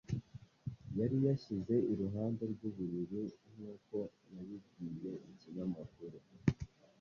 yari 0.99 1.17
yashyize 1.27 1.75
iruhande 1.91 2.43
rw’uburiri 2.53 3.21
nk’uko 3.51 3.97
yabibwiye 4.33 5.11
ikinyamakuru 5.31 6.17